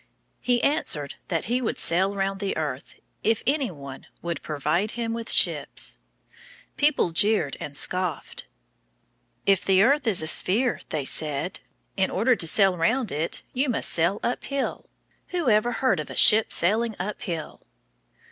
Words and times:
He 0.39 0.63
answered 0.63 1.13
that 1.27 1.45
he 1.45 1.61
would 1.61 1.77
sail 1.77 2.15
round 2.15 2.39
the 2.39 2.57
earth, 2.57 2.95
if 3.23 3.43
any 3.45 3.69
one 3.69 4.07
would 4.23 4.41
provide 4.41 4.89
him 4.97 5.13
with 5.13 5.31
ships. 5.31 5.99
[Illustration: 6.75 6.75
Christopher 6.75 6.95
Columbus.] 6.95 6.95
People 6.95 7.09
jeered 7.11 7.57
and 7.59 7.77
scoffed. 7.77 8.47
"If 9.45 9.63
the 9.63 9.83
earth 9.83 10.07
is 10.07 10.23
a 10.23 10.27
sphere," 10.27 10.79
they 10.89 11.05
said, 11.05 11.59
"in 11.95 12.09
order 12.09 12.35
to 12.35 12.47
sail 12.47 12.75
round 12.75 13.11
it 13.11 13.43
you 13.53 13.69
must 13.69 13.89
sail 13.89 14.19
uphill! 14.23 14.89
Who 15.27 15.51
ever 15.51 15.71
heard 15.71 15.99
of 15.99 16.09
a 16.09 16.15
ship 16.15 16.51
sailing 16.51 16.95
uphill?" 16.97 17.61